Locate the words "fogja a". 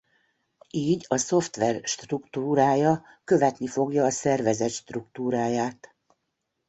3.67-4.09